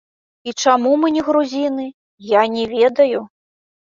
[0.49, 1.85] І чаму мы не грузіны,
[2.31, 3.21] я не ведаю?!